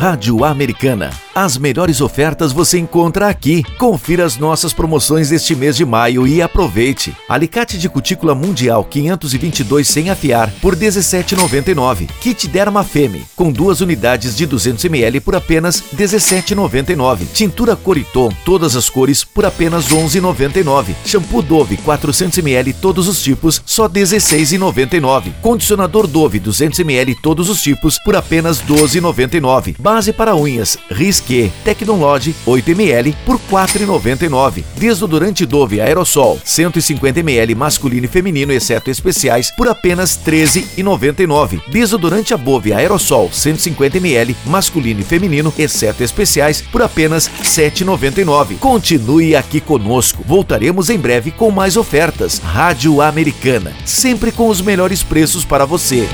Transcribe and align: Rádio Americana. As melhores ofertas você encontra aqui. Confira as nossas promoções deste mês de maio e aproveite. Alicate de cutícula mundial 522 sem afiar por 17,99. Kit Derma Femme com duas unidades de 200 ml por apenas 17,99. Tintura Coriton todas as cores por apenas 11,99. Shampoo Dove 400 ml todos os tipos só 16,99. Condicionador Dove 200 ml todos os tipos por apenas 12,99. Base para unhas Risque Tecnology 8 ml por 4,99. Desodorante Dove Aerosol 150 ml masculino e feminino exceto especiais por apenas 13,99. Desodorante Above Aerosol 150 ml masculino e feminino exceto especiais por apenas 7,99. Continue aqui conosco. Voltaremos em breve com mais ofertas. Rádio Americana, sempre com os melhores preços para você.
Rádio 0.00 0.46
Americana. 0.46 1.29
As 1.34 1.56
melhores 1.56 2.00
ofertas 2.00 2.52
você 2.52 2.78
encontra 2.78 3.28
aqui. 3.28 3.62
Confira 3.78 4.24
as 4.24 4.36
nossas 4.36 4.72
promoções 4.72 5.28
deste 5.28 5.54
mês 5.54 5.76
de 5.76 5.84
maio 5.84 6.26
e 6.26 6.42
aproveite. 6.42 7.16
Alicate 7.28 7.78
de 7.78 7.88
cutícula 7.88 8.34
mundial 8.34 8.82
522 8.84 9.86
sem 9.86 10.10
afiar 10.10 10.50
por 10.60 10.74
17,99. 10.74 12.08
Kit 12.20 12.48
Derma 12.48 12.82
Femme 12.82 13.24
com 13.36 13.52
duas 13.52 13.80
unidades 13.80 14.36
de 14.36 14.44
200 14.44 14.84
ml 14.86 15.20
por 15.20 15.36
apenas 15.36 15.82
17,99. 15.94 17.26
Tintura 17.32 17.76
Coriton 17.76 18.30
todas 18.44 18.74
as 18.74 18.90
cores 18.90 19.22
por 19.22 19.46
apenas 19.46 19.88
11,99. 19.88 20.94
Shampoo 21.06 21.42
Dove 21.42 21.76
400 21.76 22.38
ml 22.38 22.72
todos 22.72 23.06
os 23.06 23.22
tipos 23.22 23.62
só 23.64 23.88
16,99. 23.88 25.32
Condicionador 25.40 26.08
Dove 26.08 26.40
200 26.40 26.80
ml 26.80 27.14
todos 27.22 27.48
os 27.48 27.62
tipos 27.62 28.00
por 28.00 28.16
apenas 28.16 28.60
12,99. 28.62 29.76
Base 29.78 30.12
para 30.12 30.34
unhas 30.34 30.76
Risque 31.20 31.52
Tecnology 31.64 32.34
8 32.46 32.70
ml 32.70 33.16
por 33.24 33.38
4,99. 33.50 34.64
Desodorante 34.76 35.44
Dove 35.44 35.80
Aerosol 35.80 36.40
150 36.44 37.20
ml 37.20 37.54
masculino 37.54 38.06
e 38.06 38.08
feminino 38.08 38.52
exceto 38.52 38.90
especiais 38.90 39.50
por 39.50 39.68
apenas 39.68 40.18
13,99. 40.24 41.60
Desodorante 41.70 42.32
Above 42.32 42.72
Aerosol 42.72 43.30
150 43.32 43.98
ml 43.98 44.36
masculino 44.46 45.00
e 45.00 45.04
feminino 45.04 45.52
exceto 45.58 46.02
especiais 46.02 46.62
por 46.62 46.82
apenas 46.82 47.30
7,99. 47.42 48.58
Continue 48.58 49.36
aqui 49.36 49.60
conosco. 49.60 50.24
Voltaremos 50.26 50.90
em 50.90 50.98
breve 50.98 51.30
com 51.30 51.50
mais 51.50 51.76
ofertas. 51.76 52.38
Rádio 52.38 53.02
Americana, 53.02 53.72
sempre 53.84 54.32
com 54.32 54.48
os 54.48 54.60
melhores 54.60 55.02
preços 55.02 55.44
para 55.44 55.64
você. 55.64 56.08